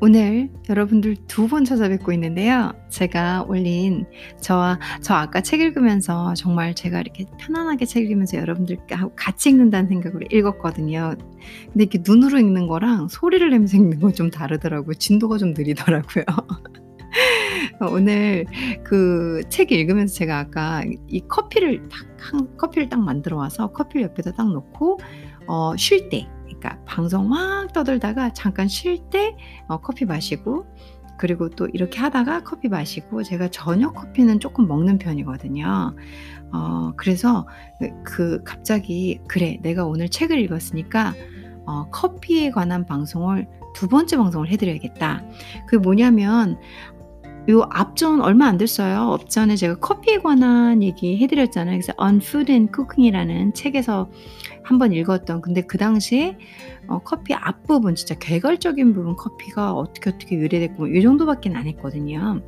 [0.00, 2.72] 오늘 여러분들 두 번 찾아뵙고 있는데요.
[2.90, 4.04] 제가 올린
[4.40, 10.26] 저와 저 아까 책 읽으면서 정말 제가 이렇게 편안하게 책 읽으면서 여러분들과 같이 읽는다는 생각으로
[10.30, 11.14] 읽었거든요.
[11.72, 14.94] 근데 이렇게 눈으로 읽는 거랑 소리를 내면서 읽는 건 좀 다르더라고요.
[14.94, 16.24] 진도가 좀 느리더라고요.
[17.90, 18.44] 오늘
[18.84, 24.48] 그 책 읽으면서 제가 아까 이 커피를 딱 커피를 딱 만들어 와서 커피를 옆에다 딱
[24.50, 24.98] 놓고
[25.46, 29.36] 어, 쉴 때 그러니까 방송 막 떠들다가 잠깐 쉴때
[29.68, 30.66] 어, 커피 마시고
[31.18, 35.94] 그리고 또 이렇게 하다가 커피 마시고 제가 저녁 커피는 조금 먹는 편이거든요.
[36.52, 37.46] 어, 그래서
[37.78, 41.14] 그, 그 갑자기 그래 내가 오늘 책을 읽었으니까
[41.66, 45.24] 어, 커피에 관한 방송을 두 번째 방송을 해드려야겠다.
[45.66, 46.58] 그게 뭐냐면
[47.50, 49.08] 요 앞전 얼마 안 됐어요.
[49.08, 51.78] 업전에 제가 커피에 관한 얘기 해드렸잖아요.
[51.78, 54.10] 그래서 On Food and Cooking이라는 책에서
[54.68, 56.36] 한번 읽었던 근데 그 당시에
[56.88, 62.42] 어, 커피 앞부분 진짜 개괄적인 부분 커피가 어떻게 어떻게 유래됐고 이 정도밖에 안 했거든요.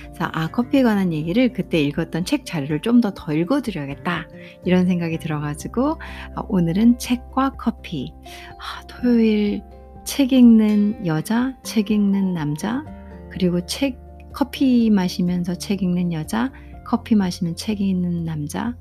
[0.00, 4.28] 그래서 아 커피에 관한 얘기를 그때 읽었던 책 자료를 좀 더 더 읽어드려야겠다
[4.64, 5.98] 이런 생각이 들어가지고
[6.36, 8.12] 아, 오늘은 책과 커피
[8.60, 9.62] 아, 토요일
[10.04, 12.84] 책 읽는 여자, 책 읽는 남자
[13.30, 13.98] 그리고 책
[14.32, 16.52] 커피 마시면서 책 읽는 여자,
[16.86, 18.76] 커피 마시면 책 읽는 남자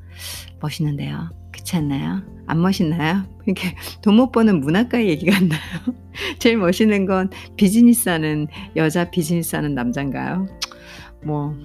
[0.59, 1.40] 멋있는데요.
[1.51, 2.21] 그렇지 않나요?
[2.47, 3.23] 안 멋있나요?
[3.45, 5.59] 이렇게 돈 못 버는 문학가의 얘기 같나요?
[6.39, 10.47] 제일 멋있는 건 비즈니스 하는 여자, 비즈니스 하는 남자인가요?
[11.23, 11.55] 뭐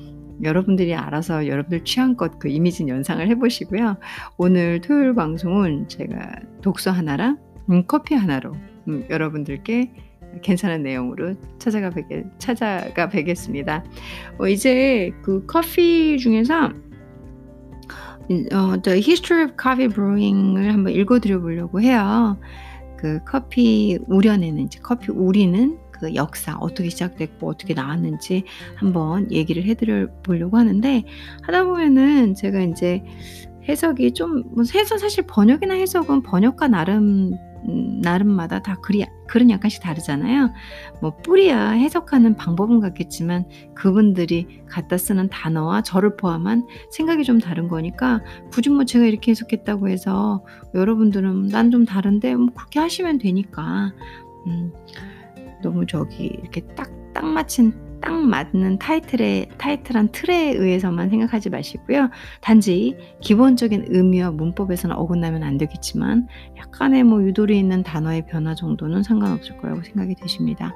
[0.43, 3.97] 여러분들이 알아서 여러분들 취향껏 그 이미지 연상을 해보시고요.
[4.37, 7.39] 오늘 토요일 방송은 제가 독서 하나랑
[7.71, 8.53] 음, 커피 하나로
[8.89, 9.91] 음, 여러분들께
[10.43, 13.83] 괜찮은 내용으로 찾아가 뵙게, 찾아가 뵙겠습니다.
[14.39, 16.73] 어, 이제 그 커피 중에서
[18.53, 22.39] 어, The History of Coffee Brewing을 한번 읽어드려 보려고 해요.
[22.97, 30.57] 그 커피 우려내는, 커피 우리는 그 역사, 어떻게 시작됐고 어떻게 나왔는지 한번 얘기를 해드려 보려고
[30.57, 31.05] 하는데
[31.43, 33.03] 하다 보면은 제가 이제
[33.69, 37.33] 해석이 좀, 뭐 해석 사실 번역이나 해석은 번역가 나름 음,
[37.65, 40.51] 나름마다 다 글이, 글은 약간씩 다르잖아요.
[41.01, 43.45] 뭐 뿌리야 해석하는 방법은 같겠지만
[43.75, 49.89] 그분들이 갖다 쓰는 단어와 저를 포함한 생각이 좀 다른 거니까 굳이 뭐 제가 이렇게 해석했다고
[49.89, 50.45] 해서
[50.75, 53.93] 여러분들은 난 좀 다른데 뭐 그렇게 하시면 되니까
[54.47, 54.73] 음,
[55.63, 62.11] 너무 저기 이렇게 딱딱 맞힌 딱 맞는 타이틀의 타이틀한 틀에 의해서만 생각하지 마시고요.
[62.41, 69.57] 단지 기본적인 의미와 문법에서는 어긋나면 안 되겠지만 약간의 뭐 유도리 있는 단어의 변화 정도는 상관없을
[69.59, 70.75] 거라고 생각이 되십니다.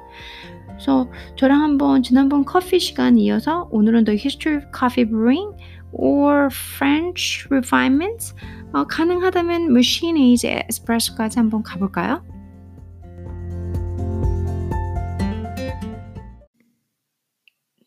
[0.67, 5.51] 그래서 저랑 한번 지난번 커피 시간 이어서 오늘은 The History of Coffee Brewing
[5.91, 8.33] or French Refinements
[8.73, 12.23] 어, 가능하다면 Machine Age Espresso까지 한번 가볼까요?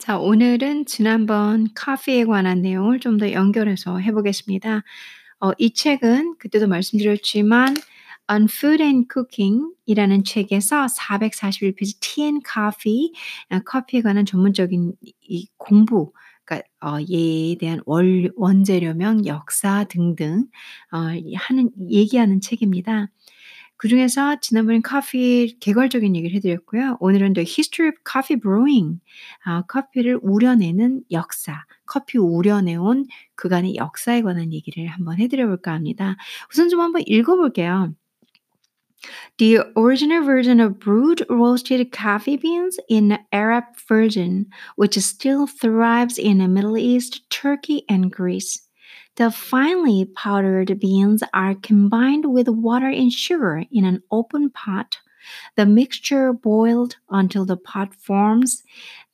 [0.05, 4.83] 자, 오늘은 지난번 커피에 관한 내용을 좀 더 연결해서 해보겠습니다.
[5.41, 7.75] 어, 이 책은 그때도 말씀드렸지만
[8.31, 13.13] On Food and Cooking 이라는 책에서 441페이지 Tea and Coffee,
[13.49, 16.13] 어, 커피에 관한 전문적인 이 공부,
[16.45, 20.45] 그러니까 어, 얘에 대한 원, 원재료명, 역사 등등
[20.93, 20.99] 어,
[21.35, 23.09] 하는 얘기하는 책입니다.
[23.85, 26.97] 그 중에서 지난번엔 커피 개괄적인 얘기를 해드렸고요.
[27.01, 28.99] 오늘은 The History of Coffee Brewing,
[29.45, 36.17] 아, 커피를 우려내는 역사, 커피 우려내온 그간의 역사에 관한 얘기를 한번 해드려볼까 합니다.
[36.51, 37.93] 우선 좀 한번 읽어볼게요.
[39.37, 44.47] The original version of brewed roasted coffee beans in Arab version,
[44.79, 48.65] which still thrives in the Middle East, Turkey, and Greece.
[49.17, 54.99] The finely powdered beans are combined with water and sugar in an open pot.
[55.57, 58.63] The mixture boiled until the pot forms,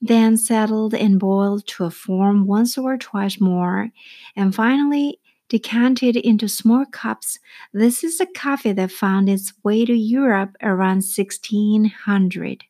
[0.00, 3.90] then settled and boiled to a form once or twice more,
[4.34, 7.38] and finally decanted into small cups.
[7.72, 12.64] This is a coffee that found its way to Europe around 1600.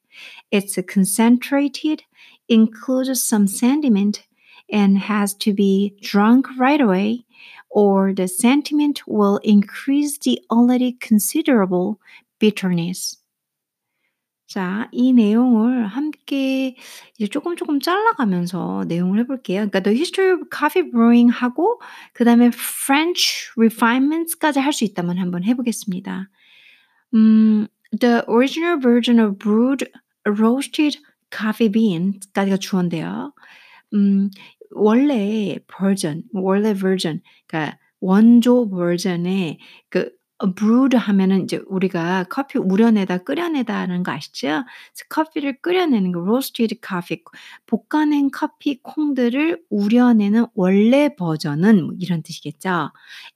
[0.51, 2.03] It's concentrated,
[2.49, 4.27] includes some sediment,
[4.72, 7.26] and has to be drunk right away,
[7.70, 12.00] or the sentiment will increase the already considerable
[12.40, 13.18] bitterness.
[14.48, 16.76] 자, 이 내용을 함께
[17.18, 19.68] 이제 조금 조금 잘라가면서 내용을 해볼게요.
[19.68, 21.82] 그러니까 The History of Coffee Brewing 하고
[22.14, 26.30] 그 다음에 French Refinements까지 할 수 있다면 한번 해보겠습니다.
[27.16, 27.68] 음,
[28.00, 29.90] the original version of brewed
[30.26, 31.00] roasted
[31.36, 33.34] coffee beans까지가 주어인데요.
[33.94, 34.30] 음,
[34.71, 39.59] 원래 버전, 원래 버전, 그러니까 원조 버전의
[39.89, 40.11] 그
[40.55, 44.65] brewed 하면은 이제 우리가 커피 우려내다 끓여내다라는 거 아시죠?
[45.09, 47.23] 커피를 끓여내는 거 roasted coffee
[47.67, 52.91] 볶아낸 커피 콩들을 우려내는 원래 버전은 뭐 이런 뜻이겠죠.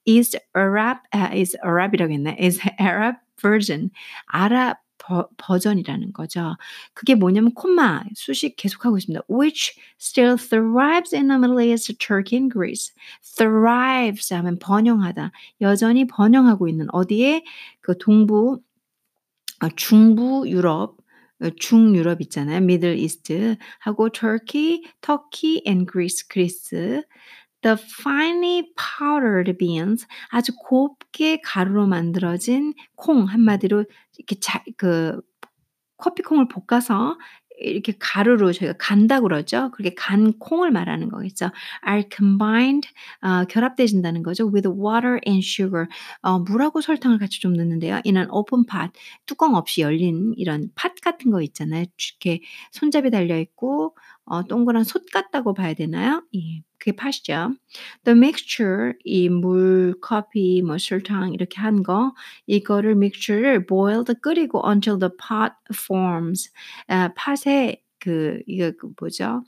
[0.09, 2.35] is Arab 아, is Arab이라고 했나?
[2.41, 3.91] is Arab version
[4.27, 6.57] 아랍 버, 버전이라는 거죠.
[6.95, 9.25] 그게 뭐냐면 콤마 수식 계속하고 있습니다.
[9.29, 12.95] which still thrives in the Middle East, Turkey and Greece.
[13.23, 15.31] thrives 하면 번영하다.
[15.61, 17.45] 여전히 번영하고 있는 어디에
[17.81, 18.61] 그 동부
[19.63, 20.97] 어, 중부 유럽
[21.43, 22.61] 어, 중유럽 있잖아요.
[22.61, 27.03] 미들 이스트 하고 터키, 터키 and Greece, 그리스.
[27.65, 33.87] The finely powdered beans, 아주 곱게 가루로 만들어진 콩 한마디로
[34.19, 35.21] 이렇게 자, 그
[35.97, 37.17] 커피콩을 볶아서
[37.59, 39.71] 이렇게 가루로 저희가 간다고 그러죠.
[39.73, 41.51] 그렇게 간 콩을 말하는 거겠죠.
[41.89, 42.89] are combined
[43.23, 44.47] 어, 결합되진다는 거죠.
[44.53, 45.87] with water and sugar
[46.23, 48.03] 어, 물하고 설탕을 같이 좀 넣는데요.
[48.05, 48.91] in an open pot
[49.25, 51.85] 뚜껑 없이 열린 이런 팥 같은 거 있잖아요.
[51.85, 52.41] 이렇게
[52.73, 53.97] 손잡이 달려 있고
[54.27, 56.23] 어, 동그란 솥 같다고 봐야 되나요?
[56.35, 56.63] 예.
[56.79, 57.55] 그게 팥이죠.
[58.05, 62.15] The mixture, 이 물, 커피, 뭐 설탕 이렇게 한 거,
[62.47, 66.51] 이거를 mixture를 boiled 끓이고 until the pot forms.
[66.89, 69.43] 아, 팥에 그 이거 그 뭐죠?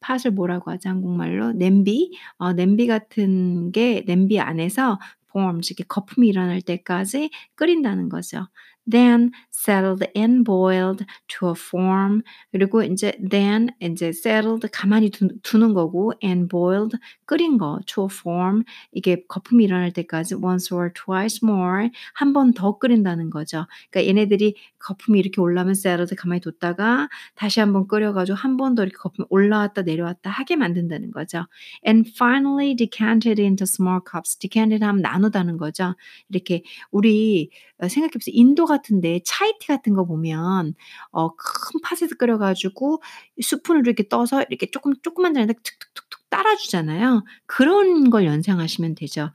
[0.00, 0.88] 팥을 뭐라고 하죠?
[0.90, 4.98] 한국말로 냄비, 어, 냄비 같은 게 냄비 안에서
[5.30, 8.48] forms 이렇게 거품이 일어날 때까지 끓인다는 거죠.
[8.90, 15.74] Then settled and boiled to a form 그리고 이제 then 이제 settled 가만히 두, 두는
[15.74, 16.96] 거고 and boiled
[17.26, 22.52] 끓인 거 to a form 이게 거품이 일어날 때까지 once or twice more 한 번
[22.54, 23.66] 더 끓인다는 거죠.
[23.90, 28.82] 그러니까 얘네들이 거품이 이렇게 올라면 settled 가만히 뒀다가 다시 한 번 끓여가지고 한 번 더
[28.82, 31.46] 이렇게 거품이 올라왔다 내려왔다 하게 만든다는 거죠.
[31.86, 34.38] And finally decanted into small cups.
[34.38, 35.94] decanted 하면 나누다는 거죠.
[36.28, 37.50] 이렇게 우리
[37.86, 38.32] 생각해보세요.
[38.34, 40.74] 인도 같은데 차이티 같은 거 보면
[41.10, 43.02] 어, 큰 팥에서 끓여 가지고
[43.40, 47.24] 스푼으로 이렇게 떠서 이렇게 조금 조그만 잔에다 툭툭툭툭 따라 주잖아요.
[47.46, 49.30] 그런 걸 연상하시면 되죠.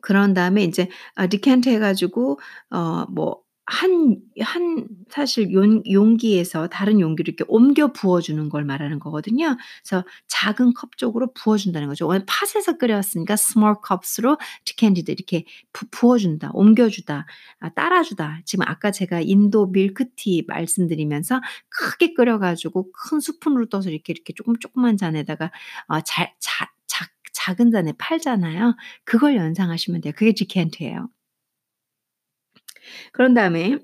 [0.00, 2.38] 그런 다음에 이제 아, 디캔트 해 가지고
[2.70, 9.56] 어뭐 한, 한, 사실 용, 용기에서 다른 용기로 이렇게 옮겨 부어주는 걸 말하는 거거든요.
[9.82, 12.06] 그래서 작은 컵 쪽으로 부어준다는 거죠.
[12.06, 17.26] 오늘 pot에서 끓여왔으니까 small cups로 decanted 이렇게 부, 부어준다, 옮겨주다,
[17.58, 18.42] 아, 따라주다.
[18.44, 24.96] 지금 아까 제가 인도 밀크티 말씀드리면서 크게 끓여가지고 큰 스푼으로 떠서 이렇게 이렇게 조금 조그만
[24.96, 25.50] 잔에다가
[25.88, 28.76] 어, 잘, 자, 작, 작은 잔에 팔잖아요.
[29.04, 30.12] 그걸 연상하시면 돼요.
[30.16, 31.08] 그게 디캔트예요.
[33.12, 33.78] 그런 다음에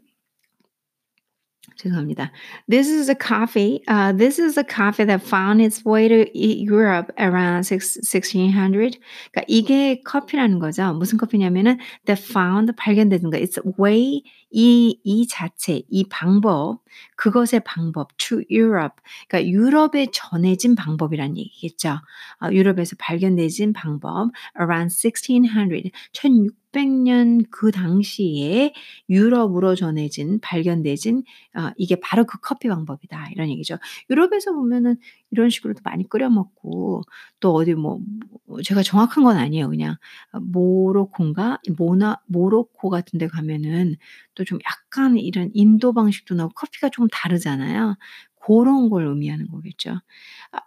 [1.77, 2.31] 죄송합니다.
[2.69, 3.83] This is a coffee.
[3.89, 8.99] Uh, this is a coffee that found its way to Europe around 1600.
[9.33, 10.93] 그러니까 이게 커피라는 거죠.
[10.95, 13.39] 무슨 커피냐면은 that found 발견되는 거.
[13.39, 16.81] It's way 이, 이 자체, 이 방법,
[17.17, 18.97] 그것의 방법 to Europe.
[19.29, 21.99] 그러니까 유럽에 전해진 방법이란 얘기겠죠.
[22.43, 25.91] 어, 유럽에서 발견되진 방법 around 1600.
[26.13, 28.73] 1600 년 그 당시에
[29.11, 31.23] 유럽으로 전해진 발견되진
[31.57, 33.77] 어, 이게 바로 그 커피 방법이다 이런 얘기죠.
[34.11, 34.97] 유럽에서 보면은
[35.31, 37.03] 이런 식으로도 많이 끓여 먹고
[37.41, 38.01] 또 어디 뭐,
[38.47, 39.69] 뭐 제가 정확한 건 아니에요.
[39.69, 39.97] 그냥
[40.41, 43.97] 모로코인가 모나 모로코 같은 데 가면은
[44.35, 47.97] 또 좀 약간 이런 인도 방식도 나오고 커피가 조금 다르잖아요.
[48.35, 50.01] 고런 걸 의미하는 거겠죠.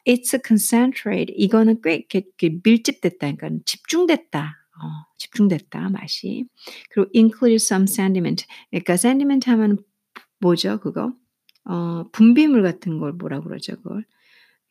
[0.07, 1.33] It's concentrate.
[1.37, 3.33] 이거는 꽤 이렇게, 이렇게 밀집됐다.
[3.35, 4.64] 그러니까 집중됐다.
[4.81, 6.45] 어, 집중됐다 맛이.
[6.89, 8.45] 그리고 include some sediment.
[8.69, 9.77] 그러니까 sediment 하면
[10.39, 11.13] 뭐죠 그거?
[11.65, 14.05] 어, 분비물 같은 걸 뭐라 그러죠 그걸?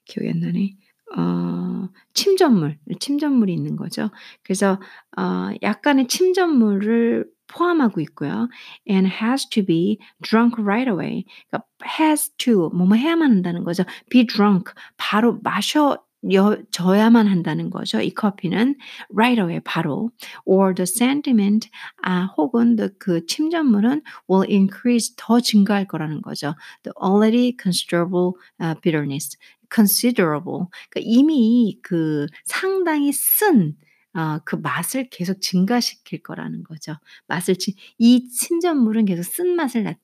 [0.05, 0.77] 기억이 안 나네.
[1.17, 4.11] 어, 침전물, 침전물이 있는 거죠.
[4.43, 4.81] 그래서
[5.17, 8.49] 어, 약간의 침전물을 포함하고 있고요.
[8.89, 11.25] and has to be drunk right away.
[11.51, 11.67] 그러니까
[12.01, 13.85] has to 뭐뭐 해야만 한다는 거죠.
[14.11, 18.01] be drunk 바로 마셔 여, 져야만 한다는 거죠.
[18.01, 18.77] 이 커피는
[19.15, 20.11] right away 바로
[20.45, 21.69] or the sentiment
[22.03, 26.55] 아 혹은 the, 그 침전물은 will increase 더 증가할 거라는 거죠.
[26.83, 29.37] The already considerable uh, bitterness
[29.75, 33.77] considerable 그러니까 이미 그 상당히 쓴
[34.15, 36.95] 어, 그 맛을 계속 증가시킬 거라는 거죠.
[37.27, 37.57] 맛을
[37.99, 39.95] 이 침전물은 계속 쓴 맛을 나,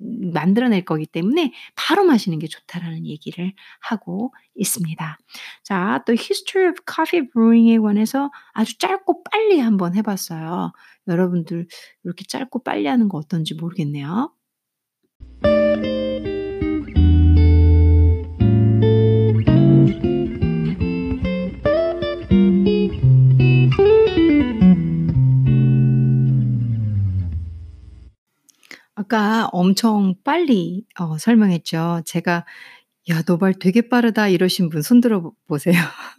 [0.00, 5.18] 만들어낼 거기 때문에 바로 마시는 게 좋다라는 얘기를 하고 있습니다.
[5.62, 10.72] 자, 또 History of Coffee Brewing에 관해서 아주 짧고 빨리 한번 해봤어요.
[11.06, 11.66] 여러분들
[12.04, 14.32] 이렇게 짧고 빨리 하는 거 어떤지 모르겠네요.
[29.10, 32.02] 아까 엄청 빨리 어 설명했죠.
[32.06, 32.44] 제가
[33.10, 35.74] "야 너 말 되게 빠르다." 이러신 분 손 들어 보 보세요.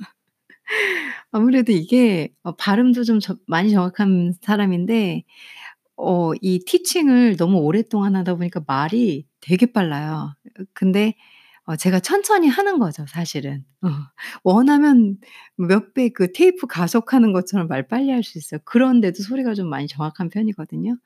[1.32, 5.24] 아무래도 이게 어 발음도 좀 저 많이 정확한 사람인데
[5.98, 10.36] 어 이 티칭을 너무 오랫동안 하다 보니까 말이 되게 빨라요.
[10.60, 11.16] 어 근데
[11.66, 13.66] 어 제가 천천히 하는 거죠 사실은.
[13.84, 13.90] 어.
[14.44, 15.18] 원하면
[15.58, 18.60] 몇 배 그 테이프 가속하는 것처럼 말 빨리 할 수 있어요.
[18.66, 20.98] 그런데도 소리가 좀 많이 정확한 편이거든요.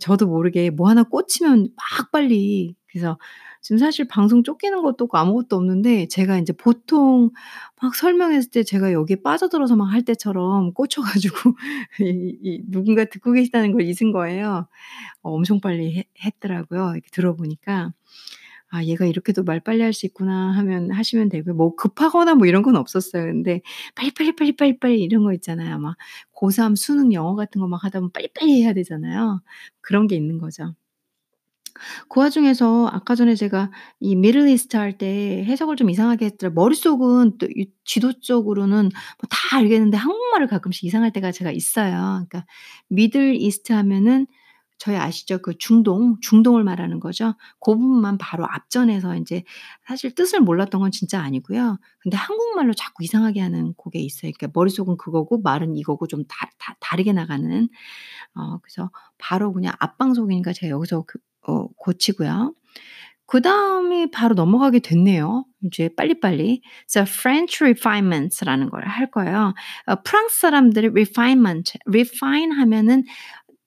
[0.00, 3.18] 저도 모르게 뭐 하나 꽂히면 막 빨리 그래서
[3.62, 7.30] 지금 사실 방송 쫓기는 것도 없고 아무것도 없는데 제가 인제 보통
[7.82, 11.54] 막 설명했을 때 제가 여기에 빠져들어서 막 할 때처럼 꽂혀 가지고
[12.00, 14.68] 이 이 누군가 듣고 계시다는 걸 잊은 거예요.
[15.22, 17.92] 어 엄청 빨리 했 했더라고요 이렇게 들어 보니까.'
[18.70, 21.54] 아 얘가 이렇게도 말 빨리 할 수 있구나.' 하면 하시면 되고요.
[21.54, 23.24] 뭐 급하거나 뭐 이런 건 없었어요.
[23.26, 23.60] 근데
[23.94, 25.78] 빨리, 빨리, 빨리, 빨리, 빨리 이런 거 있잖아요.
[25.78, 25.96] 막
[26.34, 29.40] 고3 수능 영어 같은 거 막 하다 보면 빨리빨리 해야 되잖아요.
[29.80, 30.74] 그런 게 있는 거죠.
[32.08, 33.70] 그 와중에서 아까 전에 제가
[34.00, 39.96] 이 미들 이스트 할 때 해석을 좀 이상하게 했더라 머릿속은 또이 지도적으로는 뭐 다 알겠는데
[39.96, 42.24] 한국말을 가끔씩 이상할 때가 제가 있어요.
[42.28, 42.46] 그러니까
[42.88, 44.26] 미들 이스트 하면은
[44.78, 45.38] 저희 아시죠?
[45.38, 47.34] 그 중동, 중동을 말하는 거죠.
[47.60, 49.42] 고 부분만 바로 앞전에서 인제
[49.86, 51.78] 사실 뜻을 몰랐던 건 진짜 아니고요.
[52.00, 54.32] 근데 한국말로 자꾸 이상하게 하는 고게 있어요.
[54.36, 57.68] 그러니까 머릿속은 그거고 말은 이거고 좀 다 다 다르게 나가는.
[58.34, 61.18] 어 그래서 바로 그냥 앞방송이니까 제가 여기서 그
[61.48, 62.54] 어 고치고요.
[63.26, 65.44] 그 다음이 바로 넘어가게 됐네요.
[65.64, 66.60] 이제 빨리빨리.
[66.92, 69.54] 그래서 French refinements라는 걸 할 거예요.
[69.86, 73.04] 어 프랑스 사람들이 refinement, refine 하면은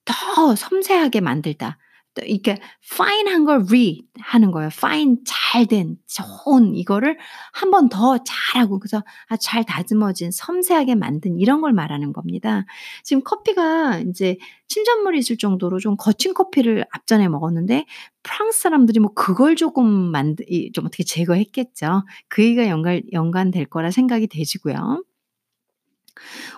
[0.04, 1.78] 더 섬세하게 만들다.
[2.14, 2.58] 또 이렇게
[2.92, 4.68] fine한 걸 re 하는 거예요.
[4.72, 7.16] fine 잘된 좋은 이거를
[7.52, 12.64] 한 번 더 잘하고 그래서 아주 잘 다듬어진 섬세하게 만든 이런 걸 말하는 겁니다.
[13.04, 14.38] 지금 커피가 인제
[14.68, 17.86] 침전물이 있을 정도로 좀 거친 커피를 앞전에 먹었는데
[18.24, 20.12] 프랑스 사람들이 뭐 그걸 조금
[20.48, 22.02] 이좀 어떻게 제거했겠죠.
[22.28, 25.02] 그 얘기가 연관 연관될 거라 생각이 되시고요.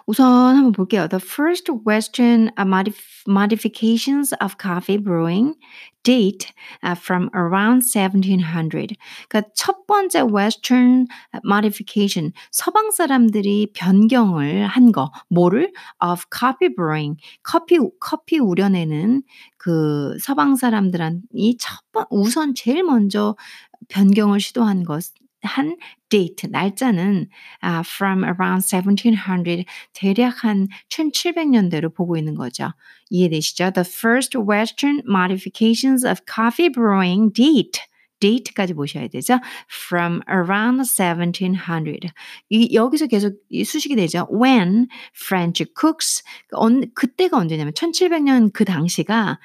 [0.07, 1.09] 우선 한번 볼게요.
[1.09, 2.97] The first Western uh, modif
[3.29, 5.55] modifications of coffee brewing
[6.03, 6.53] date
[6.83, 8.97] uh, from around 1700.
[9.29, 11.07] 그러니까 첫 번째 Western
[11.45, 19.23] modification 서방 사람들이 변경을 한 거, 뭐를 of coffee brewing 커피 커피 우려내는
[19.57, 23.37] 그 서방 사람들이 첫 번 우선 제일 먼저
[23.89, 25.05] 변경을 시도한 것
[25.43, 25.77] 한
[26.09, 27.29] date 날짜는
[27.61, 32.73] 아 from around 1700 대략 한 1700년대로 보고 있는 거죠.
[33.11, 33.73] 이해되시죠?
[33.73, 37.81] The first Western modifications of coffee brewing date
[38.23, 39.41] date까지 보셔야 되죠.
[39.89, 42.11] From around 1700.
[42.51, 44.29] 이 여기서 계속 이 수식이 되죠.
[44.33, 46.23] When French cooks
[46.53, 49.41] 언 그때가 언제냐면 1700년 그 당시가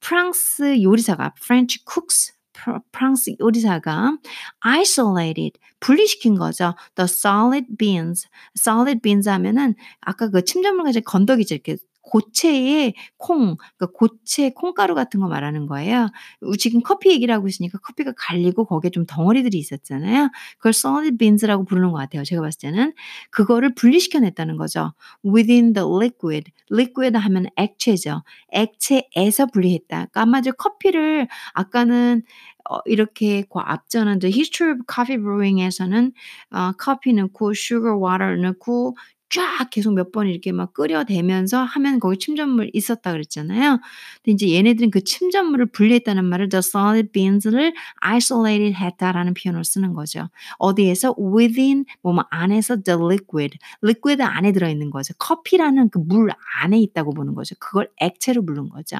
[0.00, 2.32] 프랑스 요리사가 French cooks
[2.62, 4.16] 프 프랑스 요리사가
[4.60, 6.74] isolated 분리시킨 거죠.
[6.94, 8.28] The solid beans.
[8.56, 11.54] solid beans 하면은 아까 그 침전물 가지고 건더기죠.
[11.54, 16.10] 이렇게 고체의 콩, 그러니까 고체 콩가루 같은 거 말하는 거예요.
[16.58, 20.30] 지금 커피 얘기를 하고 있으니까 커피가 갈리고 거기에 좀 덩어리들이 있었잖아요.
[20.58, 22.24] 그걸 solid beans라고 부르는 것 같아요.
[22.24, 22.92] 제가 봤을 때는
[23.30, 24.92] 그거를 분리시켜 냈다는 거죠.
[25.24, 28.22] Within the liquid, liquid 하면 액체죠.
[28.50, 29.96] 액체에서 분리했다.
[29.96, 32.22] 그러니까 아마 저 커피를 아까는
[32.70, 36.12] 어 이렇게 그 앞전은 The History of Coffee Brewing에서는
[36.52, 38.96] 어 커피 넣고 sugar, water 넣고
[39.32, 43.80] 쫙 계속 몇 번 이렇게 막 끓여대면서 하면 거기 침전물 있었다 그랬잖아요.
[44.22, 47.72] 근데 인제 얘네들은 그 침전물을 분리했다는 말을 the solid beans를
[48.02, 50.28] isolated 했다라는 표현을 쓰는 거죠.
[50.58, 55.14] 어디에서 within 뭐뭐 안에서 the liquid, liquid 안에 들어 있는 거죠.
[55.18, 56.30] 커피라는 그 물
[56.62, 57.54] 안에 있다고 보는 거죠.
[57.58, 58.96] 그걸 액체로 부른 거죠.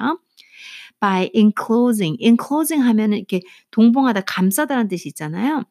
[0.99, 5.63] by enclosing, enclosing 하면은 이렇게 동봉하다, 감싸다라는 뜻이 있잖아요.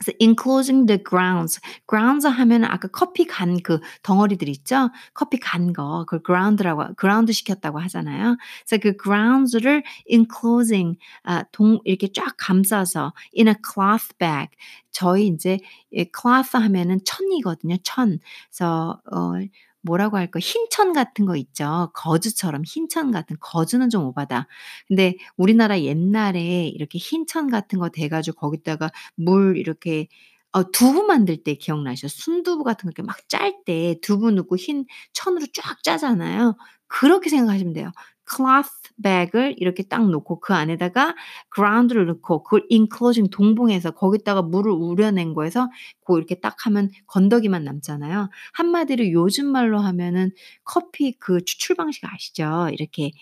[0.00, 1.60] 그래서 enclosing the grounds.
[1.88, 4.90] grounds 하면은 아까 커피 간 그 덩어리들 있죠?
[5.14, 8.36] 커피 간 거, 그걸 ground라고, ground 시켰다고 하잖아요.
[8.66, 14.48] 그래서 그 grounds를 enclosing, 아, 동, 이렇게 쫙 감싸서 in a cloth bag.
[14.92, 15.58] 저희 이제
[15.92, 18.18] cloth 하면은 천이거든요, 천.
[18.50, 19.32] 그래서, 어,
[19.82, 20.38] 뭐라고 할까?
[20.40, 21.90] 흰천 같은 거 있죠.
[21.94, 24.46] 거즈처럼 흰천 같은 거즈는 좀 오바다.
[24.88, 30.08] 근데 우리나라 옛날에 이렇게 흰천 같은 거대 가지고 거기다가 물 이렇게
[30.52, 32.08] 어 두부 만들 때 기억나시죠?
[32.08, 36.56] 순두부 같은 거 이렇게 막 짤 때 두부 넣고 흰 천으로 쫙 짜잖아요.
[36.88, 37.92] 그렇게 생각하시면 돼요.
[38.34, 38.70] Cloth
[39.02, 41.14] bag을 이렇게 딱 놓고 그 안에다가
[41.54, 45.68] ground를 넣고 그걸 enclosing 동봉해서 거기다가 물을 우려낸 거에서
[46.04, 48.30] 고 이렇게 딱 하면 건더기만 남잖아요.
[48.54, 50.30] 한마디로 요즘 말로 하면은
[50.64, 52.68] 커피 그 추출 방식 아시죠?
[52.72, 53.12] 이렇게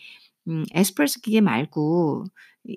[0.49, 2.25] 음 에스프레소 기계 말고
[2.69, 2.77] 이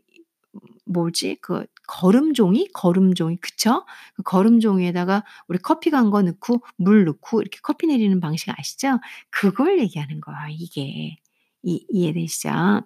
[0.86, 1.38] 뭐지?
[1.42, 2.68] 그 거름종이?
[2.74, 3.86] 거름종이 그쵸?
[4.16, 9.00] 그 거름종이에다가 우리 커피 간 거 넣고 물 넣고 이렇게 커피 내리는 방식 아시죠?
[9.30, 11.18] 그걸 얘기하는 거예요 이게.
[11.64, 12.82] 이 이해되시죠?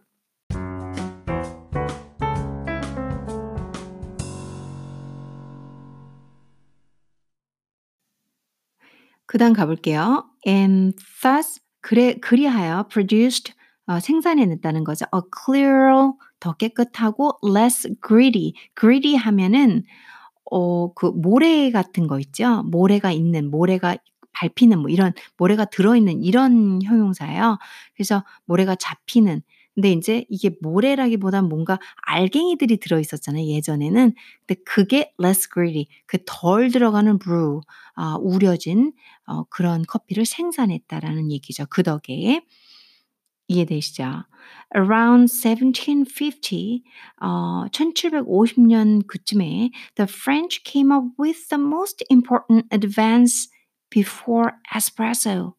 [9.25, 10.25] 그 다음 가 볼게요.
[10.48, 13.53] and thus 그래 그리하여 produced
[13.88, 15.05] 어 생산해냈다는 거죠.
[15.13, 18.53] a clearer 더 깨끗하고 less greedy.
[18.79, 19.84] greedy 하면은
[20.51, 22.63] 어 그 모래 같은 거 있죠?
[22.63, 23.98] 모래가 있는 모래가
[24.36, 27.58] 밟히는 뭐 이런 모래가 들어있는 이런 형용사예요.
[27.96, 29.42] 그래서 모래가 잡히는
[29.74, 34.13] 근데 인제 이게 모래라기보단 뭔가 알갱이들이 들어 있었잖아요 예전에는.
[34.48, 37.60] 근데 그게 less greedy 그 덜 들어가는 brew
[37.96, 38.94] 아 우려진
[39.27, 42.42] 어 그런 커피를 생산했다라는 얘기죠 그 덕에.
[43.48, 44.24] 이해되시죠?
[44.75, 46.84] Around 1750
[47.22, 53.50] 어 1750년 그쯤에 the French came up with the most important advance
[53.96, 55.54] before espresso.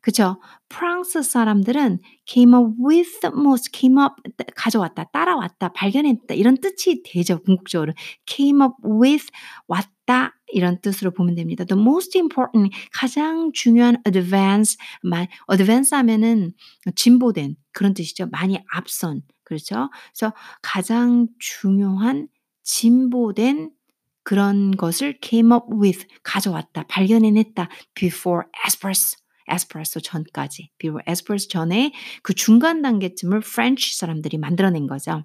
[0.00, 0.40] 그쵸.
[0.68, 4.14] 프랑스 사람들은 came up with the most came up
[4.54, 7.94] 가져왔다, 따라왔다, 발견했다 이런 뜻이 되죠 궁극적으로.
[8.26, 9.26] came up with
[9.66, 11.64] 왔다 이런 뜻으로 보면 됩니다.
[11.64, 16.52] the most important 가장 중요한 advance 마 advance 하면은
[16.94, 18.28] 진보된 그런 뜻이죠.
[18.30, 19.90] 많이 앞선 그렇죠.
[20.14, 22.28] 그래서 가장 중요한
[22.62, 23.70] 진보된
[24.28, 29.16] 그런 것을 came up with 가져왔다, 발견해냈다 before espresso
[29.50, 30.70] 에스프레소 전까지.
[30.76, 35.24] before 에스프레소 전에 그 중간 단계쯤을 프렌치 사람들이 만들어낸 거죠.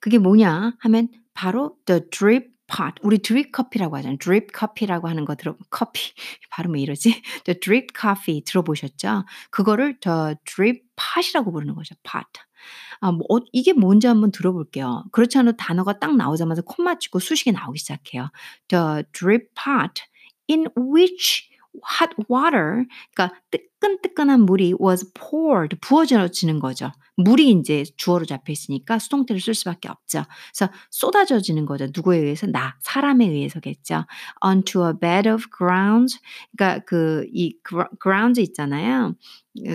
[0.00, 2.94] 그게 뭐냐 하면 바로 the drip pot.
[3.02, 4.16] 우리 드립 커피라고 하잖아요.
[4.16, 6.14] 드립 커피라고 하는 거 드립 커피
[6.50, 7.20] 발음 왜 이러지?
[7.44, 9.26] the drip coffee 들어보셨죠?
[9.50, 11.94] 그거를 the drip pot이라고 부르는 거죠.
[12.04, 12.24] pot.
[13.00, 15.04] 아, 뭐, 어, 이게 뭔지 한번 들어볼게요.
[15.12, 18.30] 그렇지 않아도 단어가 딱 나오자마자 코 맞추고 수식이 나오기 시작해요.
[18.68, 20.02] The drip pot
[20.50, 21.49] in which
[22.00, 26.92] hot water 그러니까 뜨끈뜨끈한 물이 was poured 부어져지는 거죠.
[27.16, 30.24] 물이 인제 주어로 잡혀 있으니까 수동태를 쓸 수밖에 없죠.
[30.56, 31.86] 그래서 쏟아져지는 거죠.
[31.94, 32.46] 누구에 의해서?
[32.46, 34.04] 나, 사람에 의해서겠죠.
[34.44, 36.18] onto a bed of ground
[36.56, 37.54] 그러니까 그 이
[38.02, 39.14] ground 있잖아요.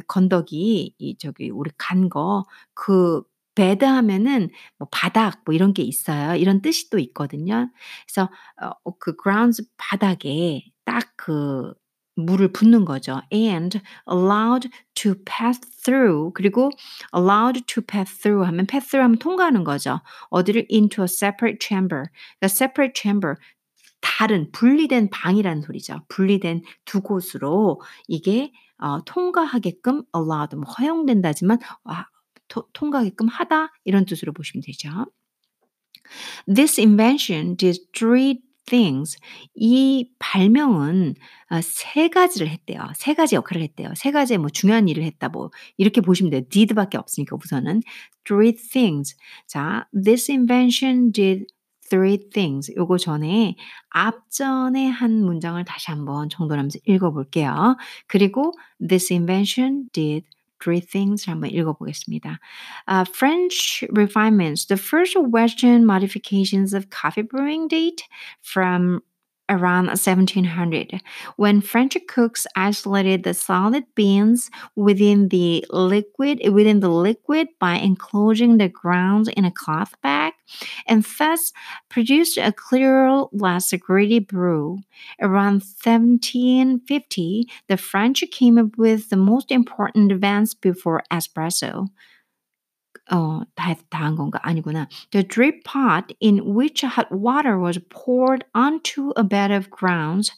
[0.08, 3.24] 건더기 이 저기 우리 간 거그
[3.56, 6.36] bed 하면은 뭐 바닥 뭐 이런 게 있어요.
[6.36, 7.70] 이런 뜻이 또 있거든요.
[8.08, 8.30] 그래서
[8.84, 11.74] 어 그 grounds 바닥에 딱 그
[12.16, 13.22] 물을 붓는 거죠.
[13.32, 16.72] and allowed to pass through 그리고
[17.16, 20.02] allowed to pass through 하면 pass through 하면 통과하는 거죠.
[20.30, 22.06] 어디를 into a separate chamber.
[22.40, 23.36] 그러니까 separate chamber
[24.02, 26.02] 다른 분리된 방이라는 소리죠.
[26.08, 32.08] 분리된 두 곳으로 이게 어, 통과하게끔 allowed 뭐 허용된다지만 와,
[32.48, 34.90] 토, 통과하게끔 하다 이런 뜻으로 보시면 되죠.
[36.46, 39.18] This invention did three things.
[39.56, 41.16] 이 발명은
[41.52, 42.82] 어, 세 가지를 했대요.
[42.96, 43.94] 세 가지 역할을 했대요.
[43.96, 46.42] 세 가지의 뭐 중요한 일을 했다 뭐 이렇게 보시면 돼요.
[46.50, 47.82] did밖에 없으니까 우선은
[48.26, 49.16] three things.
[49.48, 51.46] 자, this invention did
[51.90, 52.74] three things.
[52.76, 53.56] 요거 전에
[53.90, 57.78] 앞전에 한 문장을 다시 한번 정돈하면서 읽어볼게요.
[58.08, 58.52] 그리고
[58.88, 60.26] this invention did
[60.65, 62.39] three things 한번 읽어보겠습니다.
[62.87, 64.67] Uh, French refinements.
[64.67, 68.05] The first Western modifications of coffee brewing date
[68.43, 69.03] from
[69.50, 71.02] around 1700
[71.36, 78.58] when French cooks isolated the solid beans within the liquid within the liquid by enclosing
[78.58, 80.34] the grounds in a cloth bag
[80.88, 81.52] and thus
[81.90, 84.80] produced a clearer less gritty brew.
[85.22, 91.88] Around 1750 the French came up with the most important advance before espresso
[93.12, 94.40] 어, 다, 다한 건가?
[94.44, 94.88] 아니구나.
[95.12, 100.32] The drip pot in which hot water was poured onto a bed of grounds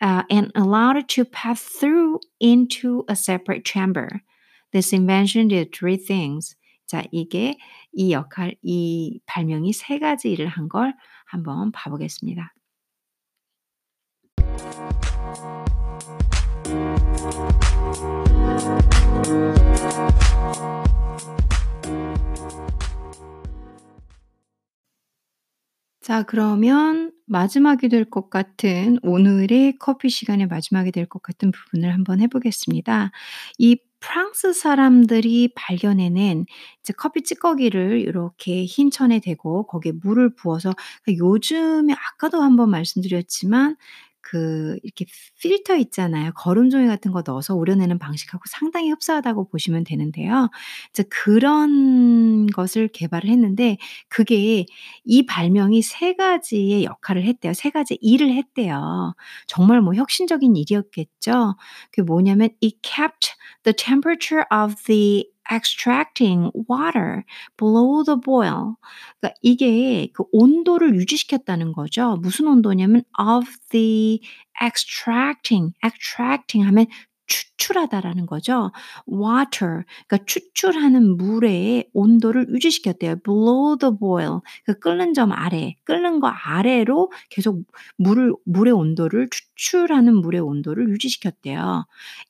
[0.00, 4.22] uh, and allowed to pass through into a separate chamber.
[4.72, 6.56] This invention did three things.
[6.86, 7.56] 자, 이게
[7.92, 10.94] 이 역할, 이 발명이 세 가지 일을 한 걸
[11.26, 12.52] 한번 봐보겠습니다.
[26.00, 32.20] 자, 그러면 마지막이 될 것 같은 오늘의 커피 시간의 마지막이 될 것 같은 부분을 한번
[32.20, 33.12] 해 보겠습니다.
[33.58, 36.44] 이 프랑스 사람들이 발견해낸
[36.80, 40.74] 이제 커피 찌꺼기를 이렇게 흰 천에 대고 거기에 물을 부어서
[41.04, 43.76] 그러니까 요즘에 아까도 한번 말씀드렸지만
[44.22, 45.04] 그 이렇게
[45.40, 46.32] 필터 있잖아요.
[46.34, 50.48] 거름 종이 같은 거 넣어서 우려내는 방식하고 상당히 흡사하다고 보시면 되는데요.
[50.90, 53.76] 이제 그런 것을 개발을 했는데
[54.08, 54.66] 그게
[55.04, 57.52] 이 발명이 세 가지의 역할을 했대요.
[57.52, 59.14] 세 가지 일을 했대요.
[59.46, 61.56] 정말 뭐 혁신적인 일이었겠죠.
[61.90, 67.24] 그게 뭐냐면 it kept the temperature of the extracting water
[67.56, 68.76] below the boil.
[69.20, 72.16] 그러니까 이게 그 온도를 유지시켰다는 거죠.
[72.22, 74.20] 무슨 온도냐면 of the
[74.62, 76.86] extracting, extracting 하면
[77.26, 78.70] 추출하다라는 거죠.
[79.08, 83.16] water, 그러니까 추출하는 물의 온도를 유지시켰대요.
[83.24, 87.64] below the boil, 그 끓는 점 아래, 끓는 거 아래로 계속
[87.96, 91.86] 물을 물의 온도를 추출하는 물의 온도를 유지시켰대요.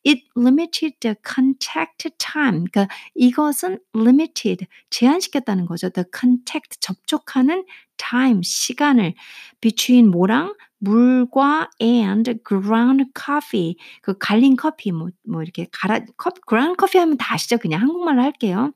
[0.06, 2.64] It limited the contact time.
[2.70, 5.88] 그러니까 이것은 limited, 제한시켰다는 거죠.
[5.90, 7.64] The contact, 접촉하는
[7.96, 9.14] time, 시간을
[9.60, 16.76] between 뭐랑 물과 and ground coffee 그 갈린 커피 뭐, 뭐 이렇게 갈아 커피 ground
[16.78, 17.58] coffee 하면 다 아시죠?
[17.58, 18.72] 그냥 한국말로 할게요.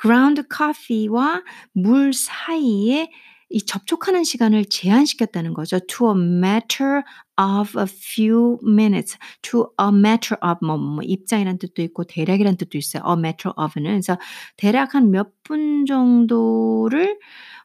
[0.00, 3.10] ground coffee와 물 사이에
[3.48, 5.78] 이 접촉하는 시간을 제한시켰다는 거죠.
[5.78, 7.02] To a matter
[7.38, 9.18] of a few minutes.
[9.42, 13.02] To a matter of 뭐, 뭐 입장이란 뜻도 있고 대략이란 뜻도 있어요.
[13.06, 14.18] A matter of는 그래서
[14.56, 17.18] 대략 한 몇 분 정도를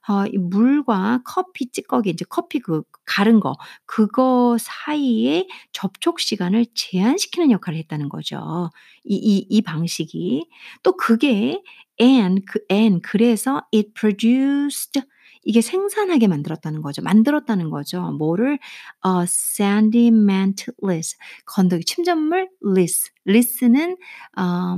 [0.08, 3.56] 어, 이 물과 커피 찌꺼기, 이제 커피 그 가른 거,
[3.86, 8.70] 그거 사이에 접촉 시간을 제한시키는 역할을 했다는 거죠.
[9.04, 10.48] 이, 이, 이 방식이.
[10.84, 11.62] 또 그게
[12.02, 15.02] and, 그, and, 그래서 it produced
[15.44, 17.02] 이게 생산하게 만들었다는 거죠.
[17.02, 18.12] 만들었다는 거죠.
[18.12, 18.60] 뭐를
[19.04, 23.98] 어, sedimentless 건더기 침전물 less less는
[24.38, 24.78] 어,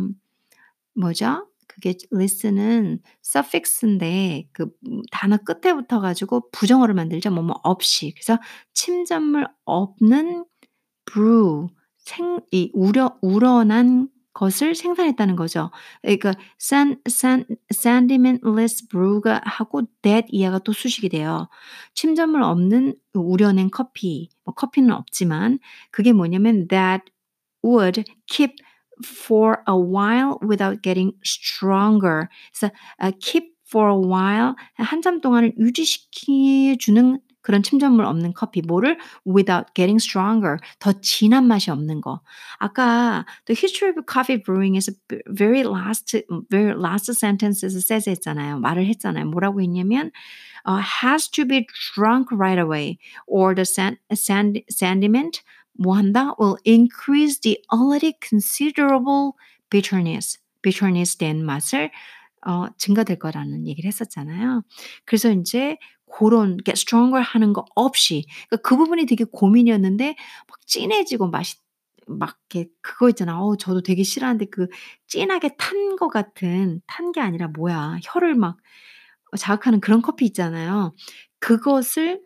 [0.95, 1.47] 뭐죠?
[1.67, 4.69] 그게 listen은 suffix인데 그
[5.11, 7.31] 단어 끝에 붙어 가지고 부정어를 만들죠.
[7.31, 8.13] 뭐뭐 없이.
[8.15, 8.37] 그래서
[8.73, 10.45] 침전물 없는
[11.05, 15.71] brew 생 이 우려 우러난 것을 생산했다는 거죠.
[16.01, 21.47] 그러니까 san, san, sedimentless brew가 하고 that 이하가 또 수식이 돼요.
[21.93, 24.29] 침전물 없는 우려낸 커피.
[24.43, 25.59] 뭐 커피는 없지만
[25.91, 27.05] 그게 뭐냐면 that
[27.63, 28.55] would keep
[29.03, 32.27] for a while without getting stronger.
[32.51, 38.98] 그래서 uh, keep for a while 한참 동안을 유지시켜 주는 그런 침전물 없는 커피 뭐를
[39.26, 42.20] without getting stronger 더 진한 맛이 없는 거.
[42.58, 44.90] 아까 the history of coffee brewing is
[45.30, 46.20] very last
[46.50, 48.58] very last sentences says 했잖아요.
[48.60, 49.26] 말을 했잖아요.
[49.30, 50.10] 뭐라고 했냐면
[50.66, 55.42] uh, has to be drunk right away or the sand, sand, sediment
[55.78, 56.34] 뭐 한다?
[56.38, 59.32] will increase the already considerable
[59.70, 61.90] bitterness, bitterness 된 맛을
[62.46, 64.62] 어, 증가될 거라는 얘기를 했었잖아요.
[65.04, 65.76] 그래서 이제
[66.17, 70.15] 그런 get stronger 하는 거 없이 그러니까 그 부분이 되게 고민이었는데
[70.49, 71.55] 막 진해지고 맛이
[72.07, 73.41] 막 이렇게 그거 있잖아.
[73.41, 74.67] 어 저도 되게 싫어하는데 그
[75.07, 78.57] 진하게 탄 거 같은 탄 게 아니라 뭐야 혀를 막
[79.37, 80.93] 자극하는 그런 커피 있잖아요.
[81.39, 82.21] 그것을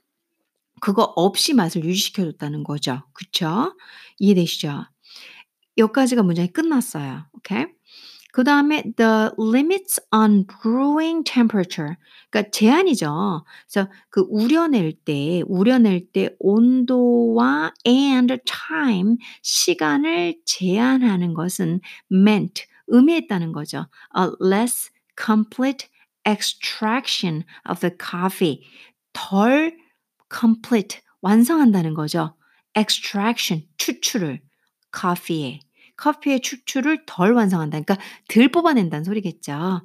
[0.82, 3.04] 그거 없이 맛을 유지시켜 줬다는 거죠.
[3.13, 3.76] 그쵸?
[4.19, 4.86] 이해되시죠?
[5.78, 7.26] 여기까지가 문장이 끝났어요.
[7.34, 7.65] 오케이?
[8.32, 11.96] 그 다음에 the limits on brewing temperature.
[12.30, 13.46] 그러니까 제한이죠.
[13.70, 23.88] 그래서 그 우려낼 때, 우려낼 때 온도와 and time, 시간을 제한하는 것은 meant, 의미했다는 거죠.
[24.18, 25.88] A less complete
[26.28, 28.62] extraction of the coffee.
[29.13, 29.76] 덜
[30.32, 32.36] complete 완성한다는 거죠.
[32.78, 34.42] extraction 추출을
[34.92, 35.60] 커피에
[35.97, 37.79] 커피의 추출을 덜 완성한다.
[37.81, 37.97] 그러니까
[38.29, 39.81] 덜 뽑아낸다는 소리겠죠.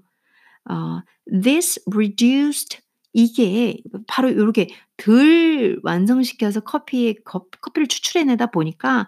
[0.71, 2.79] 어, this reduced
[3.13, 9.07] 이게 바로 이렇게 덜 완성시켜서 커피에 커피를 추출해내다 보니까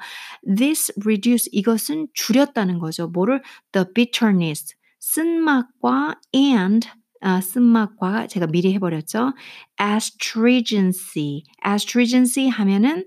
[0.56, 3.08] this reduce 이것은 줄였다는 거죠.
[3.08, 6.88] 뭐를 the bitterness 쓴맛과 and
[7.20, 9.32] 아, 쓴맛과 제가 미리 해버렸죠.
[9.80, 13.06] astringency, astringency 하면은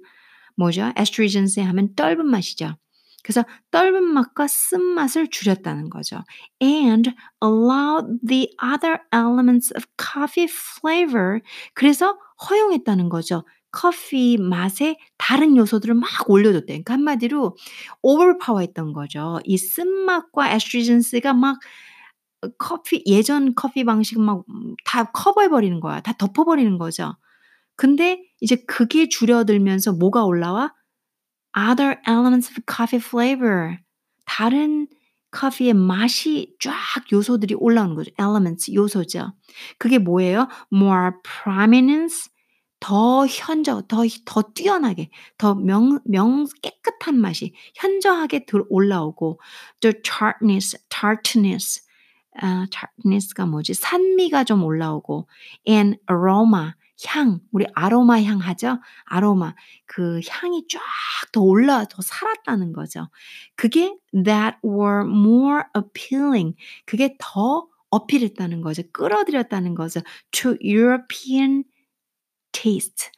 [0.55, 0.91] 뭐죠?
[0.97, 2.77] astringency 하면 떫은 맛이죠.
[3.27, 6.23] 그래서 떫은 맛과 쓴맛을 줄였다는 거죠.
[6.63, 7.11] And
[7.43, 11.41] allow the other elements of coffee flavor.
[11.73, 12.17] 그래서
[12.49, 13.43] 허용했다는 거죠.
[13.69, 16.67] 커피 맛에 다른 요소들을 막 올려줬대.
[16.67, 17.57] 그러니까 한마디로
[18.01, 19.41] overpower 했던 거죠.
[19.43, 21.59] 이 쓴맛과 astringency가 막
[22.57, 25.99] 커피 예전 커피 방식 막다 음, 커버해 버리는 거야.
[25.99, 27.17] 다 덮어 버리는 거죠.
[27.75, 30.73] 근데 이제 그게 줄어들면서 뭐가 올라와?
[31.57, 33.79] Other elements of coffee flavor.
[34.25, 34.87] 다른
[35.31, 36.73] 커피의 맛이 쫙
[37.11, 38.11] 요소들이 올라오는 거죠.
[38.19, 39.33] elements 요소죠.
[39.79, 40.47] 그게 뭐예요?
[40.71, 42.29] more prominence,
[42.79, 49.39] 더 현저, 더, 더 뛰어나게, 더 명, 명, 깨끗한 맛이 현저하게 들, 올라오고,
[49.81, 51.81] the tartness, tartness,
[52.39, 53.73] 아, tartness가 뭐지?
[53.73, 55.27] 산미가 좀 올라오고,
[55.67, 56.73] and aroma,
[57.05, 58.79] 향, 우리 아로마 향 하죠?
[59.05, 59.53] 아로마.
[59.85, 60.79] 그 향이 쫙
[61.31, 63.09] 더 올라, 더 살았다는 거죠.
[63.55, 66.55] 그게 that were more appealing.
[66.85, 68.83] 그게 더 어필했다는 거죠.
[68.91, 70.01] 끌어들였다는 거죠.
[70.31, 71.63] to European
[72.51, 73.11] taste.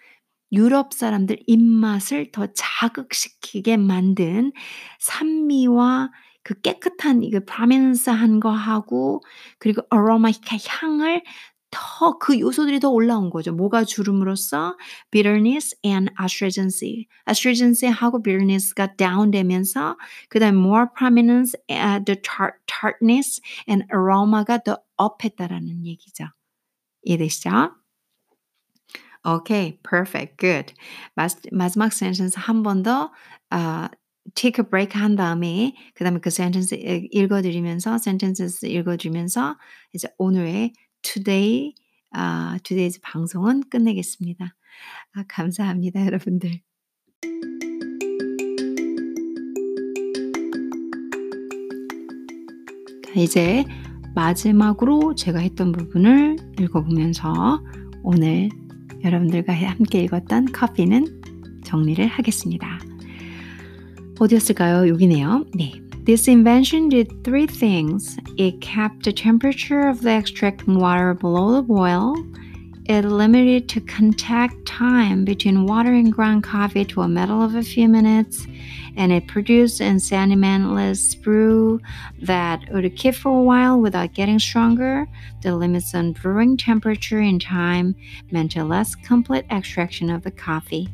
[0.51, 4.51] 유럽 사람들 입맛을 더 자극시키게 만든
[4.99, 6.09] 산미와
[6.43, 9.21] 그 깨끗한 이거 프라멘스한 거하고
[9.59, 11.23] 그리고 어로마이카 향을
[11.71, 13.53] 더 그 요소들이 더 올라온 거죠.
[13.53, 14.77] 뭐가 주름으로써
[15.11, 17.07] bitterness and astringency.
[17.27, 19.97] astringency하고 bitterness가 down되면서
[20.29, 26.25] 그다음 more prominence, uh, the tart, tartness and aroma가 더 up했다라는 얘기죠.
[27.03, 27.75] 이해되시죠?
[29.25, 30.73] Okay, perfect, good.
[31.51, 33.11] 마지막 센텐스 한번 더
[33.53, 33.89] uh,
[34.35, 39.57] take a break 한 다음에 그 다음에 그 센텐스 읽어드리면서 센텐스 읽어드리면서
[39.93, 41.73] 이제 오늘의 today
[42.11, 44.55] 아, today's 방송은 끝내겠습니다.
[45.13, 46.61] 아, 감사합니다, 여러분들.
[53.15, 53.65] 이제
[54.15, 57.63] 마지막으로 제가 했던 부분을 읽어보면서
[58.03, 58.49] 오늘
[59.03, 61.21] 여러분들과 함께 읽었던 커피는
[61.63, 62.79] 정리를 하겠습니다.
[64.19, 64.87] 어디였을까요?
[64.89, 65.45] 여기네요.
[65.55, 65.88] 네.
[66.03, 68.17] This invention did three things.
[68.37, 72.15] It kept the temperature of the extracting water below the boil.
[72.85, 77.61] It limited to contact time between water and ground coffee to a matter of a
[77.61, 78.47] few minutes.
[78.95, 81.79] And it produced an sedimentless brew
[82.23, 85.05] that would keep for a while without getting stronger.
[85.43, 87.93] The limits on brewing temperature and time
[88.31, 90.89] meant a less complete extraction of the coffee.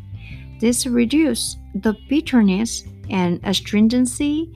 [0.59, 4.51] This reduced the bitterness and astringency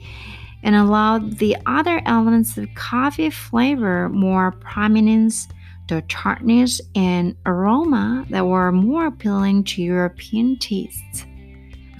[0.62, 5.48] and allowed the other elements of coffee flavor more prominence,
[5.88, 11.24] the tartness and aroma that were more appealing to European tastes.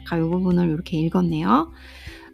[0.07, 1.71] 아까 이 부분을 이렇게 읽었네요.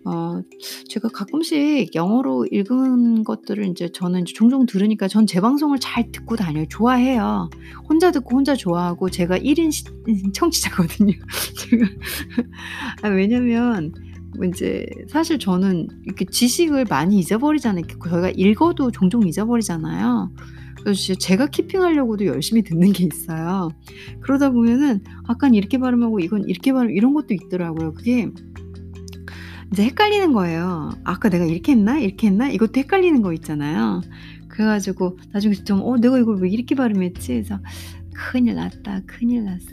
[0.08, 0.40] 어,
[0.88, 6.36] 제가 가끔씩 영어로 읽은 것들을 이제 저는 이제 종종 들으니까 전 제 방송을 잘 듣고
[6.36, 6.64] 다녀요.
[6.68, 7.50] 좋아해요.
[7.88, 9.84] 혼자 듣고 혼자 좋아하고 제가 1인 시,
[10.32, 11.12] 청취자거든요.
[11.58, 11.86] 제가
[13.02, 13.92] 아, 왜냐면
[14.44, 17.84] 이제 사실 저는 이렇게 지식을 많이 잊어버리잖아요.
[17.86, 20.30] 저희가 읽어도 종종 잊어버리잖아요.
[20.82, 23.70] 그래서 제가 키핑하려고도 열심히 듣는 게 있어요.
[24.20, 27.92] 그러다 보면은 약간 이렇게 발음하고 이건 이렇게 발음 이런 것도 있더라고요.
[27.92, 28.30] 그게
[29.72, 30.90] 이제 헷갈리는 거예요.
[31.02, 31.98] 아까 내가 이렇게 했나?
[31.98, 32.48] 이렇게 했나?
[32.48, 34.00] 이것도 헷갈리는 거 있잖아요.
[34.48, 37.32] 그래가지고 나중에 좀, 어, 내가 이걸 왜 이렇게 발음했지?
[37.32, 37.58] 그래서
[38.14, 39.02] 큰일 났다.
[39.06, 39.64] 큰일 났어.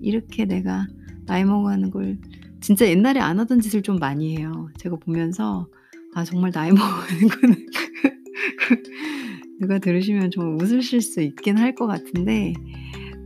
[0.00, 0.86] 이렇게 내가
[1.26, 2.18] 나이 먹어가는 걸
[2.60, 4.68] 진짜 옛날에 안 하던 짓을 좀 많이 해요.
[4.78, 5.66] 제가 보면서
[6.14, 7.56] 아 정말 나이 먹는구나.
[9.60, 12.54] 누가 들으시면 좀 웃으실 수 있긴 할 것 같은데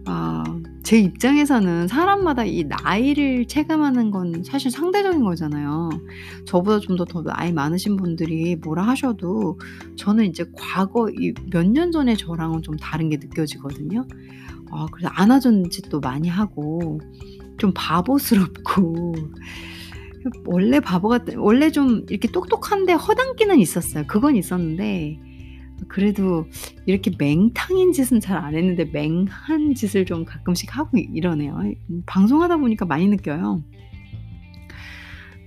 [0.06, 0.44] 아,
[0.82, 5.88] 제 입장에서는 사람마다 이 나이를 체감하는 건 사실 상대적인 거잖아요.
[6.46, 9.58] 저보다 좀 더 더 나이 많으신 분들이 뭐라 하셔도
[9.96, 11.08] 저는 이제 과거
[11.50, 14.06] 몇 년 전에 저랑은 좀 다른 게 느껴지거든요.
[14.72, 17.00] 아, 그래서 안 하던 짓도 많이 하고
[17.58, 19.14] 좀 바보스럽고
[20.46, 24.04] 원래 바보 같은 원래 좀 이렇게 똑똑한데 허당기는 있었어요.
[24.06, 25.18] 그건 있었는데
[25.88, 26.46] 그래도
[26.86, 31.58] 이렇게 맹탕인 짓은 잘 안 했는데 맹한 짓을 좀 가끔씩 하고 이러네요.
[32.06, 33.62] 방송하다 보니까 많이 느껴요.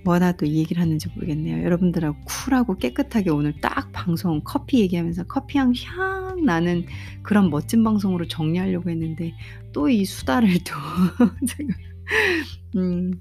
[0.04, 1.64] 뭐다 또이 얘기를 하는지 모르겠네요.
[1.64, 6.84] 여러분들하고 쿨하고 깨끗하게 오늘 딱 방송 커피 얘기하면서 커피향 향 나는
[7.22, 9.34] 그런 멋진 방송으로 정리하려고 했는데
[9.72, 10.74] 또 이 수다를 또
[11.46, 11.68] 제가
[12.76, 13.12] 음.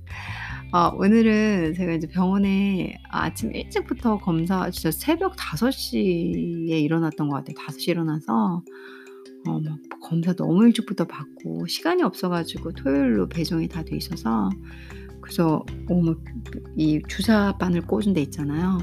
[0.73, 7.55] 어, 오늘은 제가 이제 병원에 아침 일찍부터 검사, 진짜 새벽 5시에 일어났던 것 같아요.
[7.55, 8.63] 5시에 일어나서,
[9.47, 14.49] 어, 막 검사 너무 일찍부터 받고, 시간이 없어가지고 토요일로 배정이 다 돼 있어서,
[15.21, 16.17] 그래서, 어, 막,
[16.77, 18.79] 이 주사바늘 꽂은 데 있잖아요.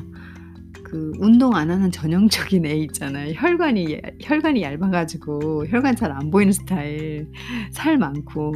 [0.95, 3.33] 그 운동 안 하는 전형적인 애 있잖아요.
[3.35, 7.29] 혈관이 혈관이 얇아가지고 혈관 잘 안 보이는 스타일,
[7.73, 8.53] 살 많고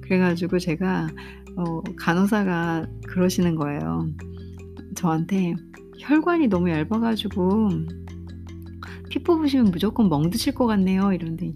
[0.00, 1.08] 그래가지고 제가
[1.58, 4.08] 어, 간호사가 그러시는 거예요.
[4.94, 5.54] 저한테
[5.98, 7.68] 혈관이 너무 얇아가지고
[9.10, 11.12] 피 뽑으시면 무조건 멍 드실 것 같네요.
[11.12, 11.52] 이런데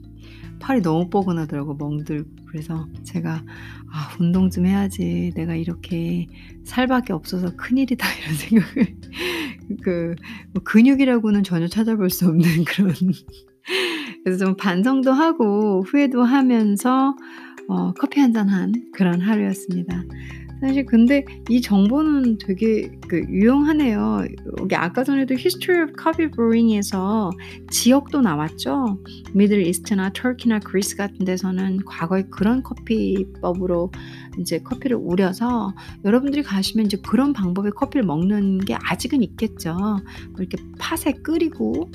[0.60, 3.42] 팔이 너무 뻐근하더라고 멍들고 그래서 제가
[3.92, 5.32] 아 운동 좀 해야지.
[5.34, 6.26] 내가 이렇게
[6.64, 8.06] 살밖에 없어서 큰일이다.
[8.22, 8.96] 이런 생각을
[9.82, 10.14] 그
[10.52, 12.94] 뭐 근육이라고는 전혀 찾아볼 수 없는 그런.
[14.24, 17.14] 그래서 좀 반성도 하고 후회도 하면서
[17.68, 20.04] 어 커피 한 잔 한 그런 하루였습니다.
[20.60, 24.24] 사실 근데 이 정보는 되게 그 유용하네요.
[24.60, 27.30] 여기 아까 전에도 History of Coffee Brewing에서
[27.70, 28.98] 지역도 나왔죠.
[29.34, 33.92] 미들 이스트나 터키나 그리스 같은 데서는 과거에 그런 커피법으로
[34.38, 39.74] 이제 커피를 우려서 여러분들이 가시면 이제 그런 방법의 커피를 먹는 게 아직은 있겠죠.
[39.74, 41.90] 뭐 이렇게 팥에 끓이고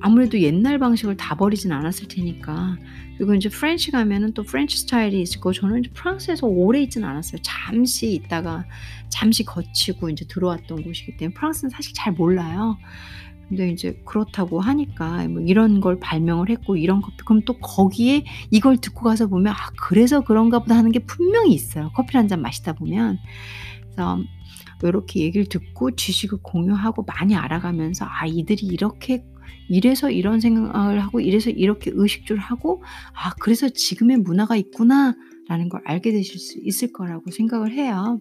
[0.00, 2.76] 아무래도 옛날 방식을 다 버리진 않았을 테니까.
[3.16, 7.40] 그리고 이제 French 가면은 또 French 스타일이 있고 저는 이제 프랑스에서 오래 있진 않았어요.
[7.42, 8.64] 잠시 있다가
[9.08, 12.78] 잠시 거치고 이제 들어왔던 곳이기 때문에 프랑스는 사실 잘 몰라요.
[13.48, 18.78] 근데 이제 그렇다고 하니까 뭐 이런 걸 발명을 했고 이런 커피 그럼 또 거기에 이걸
[18.78, 23.18] 듣고 가서 보면 '아 그래서 그런가 보다.' 하는 게 분명히 있어요, 커피를 한잔 마시다 보면.
[23.82, 24.18] 그래서
[24.82, 29.22] 요렇게 얘기를 듣고 지식을 공유하고 많이 알아가면서 '아 이들이 이렇게
[29.68, 32.82] 이래서 이런 생각을 하고 이래서 이렇게 의식주를 하고
[33.14, 38.20] '아 그래서 지금의 문화가 있구나.'라는 걸 알게 되실 수 있을 거라고 생각을 해요.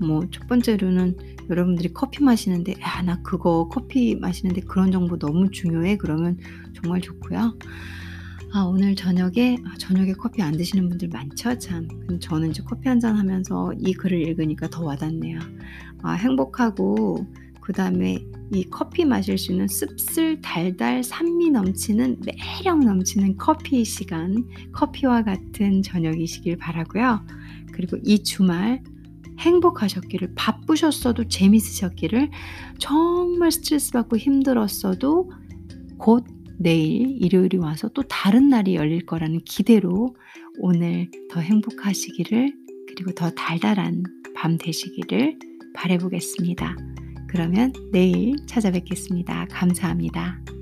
[0.00, 1.16] 뭐 첫 번째로는
[1.50, 6.38] 여러분들이 커피 마시는데 '야 나 그거 커피 마시는데 그런 정보 너무 중요해.' 그러면
[6.74, 7.56] 정말 좋고요.
[8.52, 11.88] 아 오늘 저녁에 아 저녁에 커피 안 드시는 분들 많죠 참.
[12.20, 15.38] 저는 이제 커피 한 잔 하면서 이 글을 읽으니까 더 와닿네요.
[16.02, 17.26] 아 행복하고
[17.60, 24.44] 그 다음에 이 커피 마실 수 있는 씁쓸 달달 산미 넘치는 매력 넘치는 커피 시간,
[24.72, 27.26] 커피와 같은 저녁이시길 바라고요.
[27.72, 28.82] 그리고 이 주말
[29.40, 32.30] 행복하셨기를 바쁘셨어도 재밌으셨기를
[32.78, 35.30] 정말 스트레스 받고 힘들었어도
[35.98, 36.24] 곧
[36.56, 40.14] 내일 일요일이 와서 또 다른 날이 열릴 거라는 기대로
[40.58, 42.54] 오늘 더 행복하시기를
[42.88, 44.04] 그리고 더 달달한
[44.36, 45.38] 밤 되시기를
[45.74, 46.76] 바래보겠습니다.
[47.34, 49.46] 그러면 내일 찾아뵙겠습니다.
[49.50, 50.53] 감사합니다.